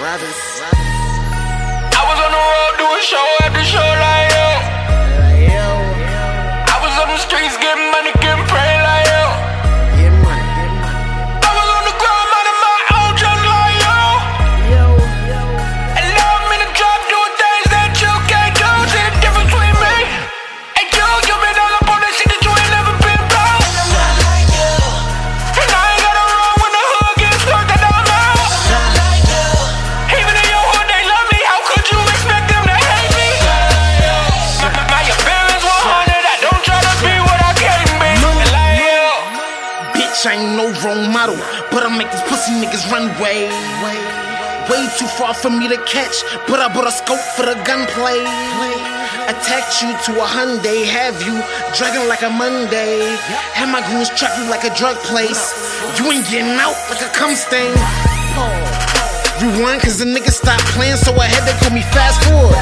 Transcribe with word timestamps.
Robbins. 0.00 0.38
I 1.90 2.02
was 2.06 2.18
on 2.22 2.30
the 2.30 2.38
road 2.38 2.74
doing 2.78 3.02
show 3.02 3.26
after 3.42 3.64
show 3.64 3.78
like 3.80 4.13
Role 40.84 41.08
model, 41.08 41.36
but 41.72 41.80
I 41.82 41.88
make 41.96 42.10
these 42.12 42.20
pussy 42.28 42.52
niggas 42.60 42.84
run 42.92 43.08
way, 43.16 43.48
way, 43.80 43.96
way 44.68 44.84
too 44.98 45.06
far 45.16 45.32
for 45.32 45.48
me 45.48 45.66
to 45.68 45.78
catch. 45.88 46.20
But 46.46 46.60
I 46.60 46.68
bought 46.68 46.86
a 46.86 46.92
scope 46.92 47.24
for 47.36 47.46
the 47.46 47.56
gunplay. 47.64 48.20
Attacked 49.24 49.80
you 49.80 49.88
to 50.04 50.20
a 50.20 50.26
Hyundai, 50.26 50.84
have 50.84 51.16
you 51.24 51.40
dragging 51.74 52.06
like 52.06 52.20
a 52.20 52.28
Monday. 52.28 53.16
Have 53.56 53.70
my 53.72 53.80
goons 53.88 54.10
trap 54.10 54.36
you 54.36 54.44
like 54.50 54.64
a 54.64 54.74
drug 54.76 54.96
place. 55.08 55.56
You 55.98 56.12
ain't 56.12 56.28
getting 56.28 56.60
out 56.60 56.76
like 56.90 57.00
a 57.00 57.08
cum 57.16 57.34
stain. 57.34 58.13
Rewind 59.44 59.84
cause 59.84 60.00
the 60.00 60.08
nigga 60.08 60.32
stopped 60.32 60.64
playing, 60.72 60.96
so 60.96 61.12
I 61.20 61.28
had 61.28 61.44
to 61.44 61.52
call 61.60 61.68
me 61.68 61.84
fast 61.92 62.16
forward. 62.24 62.56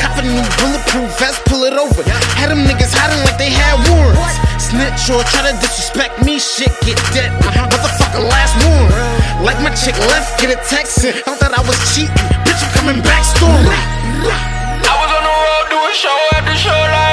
Cop 0.00 0.16
a 0.16 0.24
new 0.24 0.40
bulletproof 0.64 1.12
vest, 1.20 1.44
pull 1.44 1.68
it 1.68 1.76
over. 1.76 2.00
Had 2.40 2.48
them 2.48 2.64
niggas 2.64 2.96
hiding 2.96 3.20
like 3.20 3.36
they 3.36 3.52
had 3.52 3.76
warrants. 3.84 4.40
Snitch 4.56 5.12
or 5.12 5.20
try 5.28 5.44
to 5.44 5.52
disrespect 5.60 6.24
me, 6.24 6.40
shit 6.40 6.72
get 6.88 6.96
dead. 7.12 7.36
Uh-huh. 7.36 7.68
Motherfucker, 7.68 8.24
last 8.24 8.56
warrant. 8.64 9.44
Like 9.44 9.60
my 9.60 9.76
chick 9.76 9.92
left, 10.08 10.40
get 10.40 10.48
a 10.48 10.60
text. 10.72 11.04
and 11.04 11.20
Thought 11.20 11.36
that 11.44 11.52
I 11.52 11.60
was 11.68 11.76
cheating. 11.92 12.16
Bitch, 12.48 12.64
I'm 12.64 12.72
coming 12.80 13.04
back, 13.04 13.28
story. 13.28 13.76
I 14.88 14.94
was 15.04 15.10
on 15.12 15.24
the 15.28 15.36
road 15.36 15.66
doing 15.68 15.92
show 15.92 16.16
after 16.32 16.56
show 16.56 16.72
like 16.72 17.11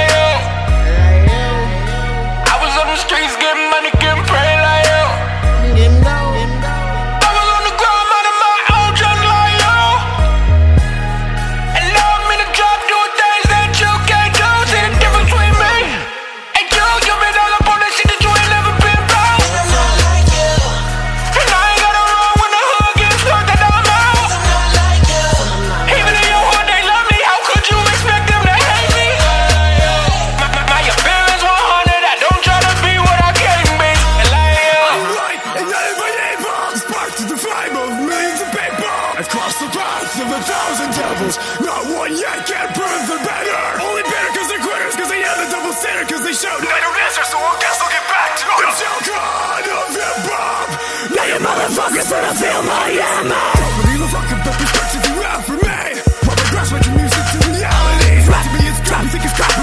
Not 41.61 41.83
one 41.91 42.13
yet. 42.15 42.47
Can 42.47 42.67
prove 42.71 43.03
the 43.07 43.19
better. 43.21 43.59
Only 43.83 44.03
better 44.03 44.31
cause 44.35 44.47
they're 44.47 44.63
quitters 44.63 44.95
Cause 44.95 45.09
they 45.11 45.21
have 45.21 45.37
the 45.43 45.47
double 45.51 45.73
standard 45.75 46.07
Cause 46.07 46.23
they 46.23 46.33
showed 46.33 46.63
no 46.63 46.89
answer 47.05 47.25
So 47.27 47.37
I 47.37 47.53
guess 47.59 47.77
I'll 47.83 47.91
get 47.91 48.05
back 48.07 48.31
to 48.39 48.45
so 48.79 48.89
god 49.11 49.65
of 49.67 49.91
hip 49.91 50.17
hop. 50.29 50.67
Now 51.11 51.25
you 51.27 51.39
motherfuckers 51.43 52.07
gonna 52.09 52.33
feel 52.37 52.61
my 52.63 52.87
ammo 52.95 53.43
Don't 53.59 53.75
believe 53.83 54.01
a 54.03 54.09
fucking 54.13 54.41
the 54.45 54.53
perspective 54.55 55.03
you 55.09 55.15
have 55.25 55.43
for 55.43 55.57
me. 55.59 55.79
While 56.25 56.39
grass 56.53 56.69
making 56.71 56.95
music 56.95 57.23
to 57.33 57.37
reality. 57.51 58.13
Rap 58.29 58.45
me 58.55 58.61
it's 58.69 58.79
crap, 58.87 59.03
you 59.03 59.11
think 59.11 59.25
it's 59.25 59.35
crap 59.35 59.58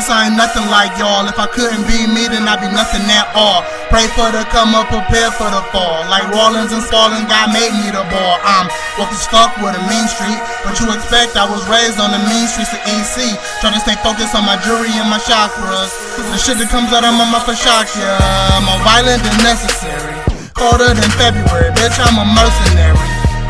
first, 0.00 0.08
I 0.08 0.32
ain't 0.32 0.36
nothing 0.40 0.64
like 0.72 0.96
y'all. 0.96 1.28
If 1.28 1.36
I 1.36 1.44
couldn't 1.44 1.84
be 1.84 2.08
me, 2.08 2.24
then 2.24 2.48
I'd 2.48 2.64
be 2.64 2.72
nothing 2.72 3.04
at 3.12 3.28
all. 3.36 3.60
Pray 3.92 4.08
for 4.16 4.32
the 4.32 4.48
come 4.48 4.72
up, 4.72 4.88
prepare 4.88 5.28
for 5.28 5.52
the 5.52 5.60
fall. 5.68 6.08
Like 6.08 6.24
Rawlings 6.32 6.72
and 6.72 6.80
Spalding, 6.80 7.28
God 7.28 7.52
made 7.52 7.68
me 7.76 7.92
the 7.92 8.00
ball. 8.08 8.40
I'm 8.40 8.72
woke 8.96 9.12
as 9.12 9.28
fuck 9.28 9.52
with 9.60 9.76
a 9.76 9.82
mean 9.92 10.08
street. 10.08 10.40
What 10.64 10.80
you 10.80 10.88
expect? 10.96 11.36
I 11.36 11.44
was 11.44 11.68
raised 11.68 12.00
on 12.00 12.16
the 12.16 12.22
mean 12.32 12.48
streets 12.48 12.72
of 12.72 12.80
EC. 12.88 13.36
Trying 13.60 13.76
to 13.76 13.82
stay 13.84 13.96
focused 14.00 14.32
on 14.32 14.48
my 14.48 14.56
jewelry 14.64 14.88
and 14.96 15.10
my 15.12 15.20
chakras. 15.20 15.92
The 16.16 16.40
shit 16.40 16.56
that 16.56 16.72
comes 16.72 16.96
out 16.96 17.04
of 17.04 17.12
my 17.12 17.28
mouth 17.28 17.44
for 17.44 17.56
shock 17.56 17.92
ya. 17.92 18.16
More 18.64 18.80
violent 18.80 19.20
than 19.20 19.36
necessary. 19.44 20.16
Colder 20.56 20.92
than 20.96 21.10
February, 21.20 21.72
bitch, 21.76 21.96
I'm 22.00 22.16
a 22.20 22.24
mercenary. 22.24 22.96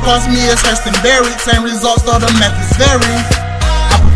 Cost 0.02 0.26
me 0.30 0.40
as 0.50 0.62
Hurston 0.66 0.96
buried, 1.02 1.38
same 1.42 1.62
results 1.62 2.02
though 2.02 2.18
the 2.18 2.30
methods 2.40 2.74
vary. 2.74 3.49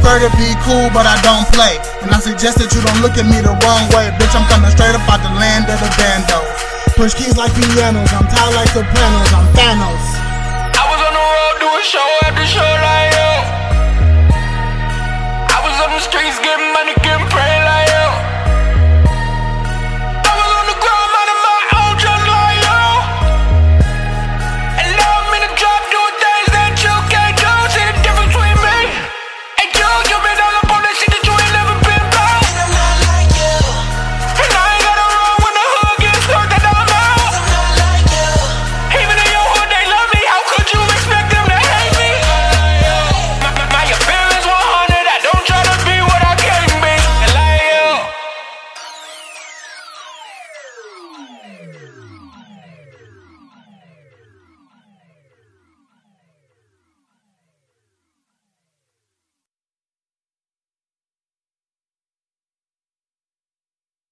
Prefer 0.04 0.28
to 0.28 0.37
be 0.37 0.53
cool, 0.69 0.92
but 0.92 1.09
I 1.09 1.16
don't 1.25 1.48
play. 1.56 1.81
And 2.04 2.12
I 2.12 2.20
suggest 2.20 2.60
that 2.60 2.69
you 2.76 2.84
don't 2.84 3.00
look 3.00 3.16
at 3.16 3.25
me 3.25 3.41
the 3.41 3.56
wrong 3.65 3.88
way. 3.97 4.12
Bitch, 4.20 4.37
I'm 4.37 4.44
coming 4.53 4.69
straight 4.69 4.92
up 4.92 5.00
out 5.09 5.25
the 5.25 5.32
land 5.32 5.65
of 5.72 5.81
the 5.81 5.88
bandos. 5.97 6.44
Push 6.92 7.16
keys 7.16 7.41
like 7.41 7.56
pianos, 7.56 8.12
I'm 8.12 8.28
tired 8.28 8.53
like 8.53 8.69
sopranos, 8.69 9.32
I'm 9.32 9.48
Thanos. 9.56 10.04
I 10.76 10.84
was 10.93 11.00
on 11.09 11.09
the 11.09 11.25
road 11.25 11.56
doing 11.56 11.84
show 11.88 12.04
after 12.28 12.44